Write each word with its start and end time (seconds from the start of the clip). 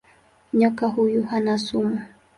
Nyoka 0.53 0.87
huyu 0.87 1.23
hana 1.23 1.57
sumu. 1.57 2.01